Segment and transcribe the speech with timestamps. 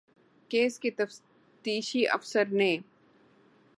[0.51, 2.77] case کے تفتیشی افسر نے